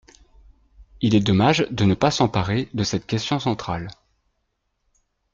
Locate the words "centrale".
3.37-3.89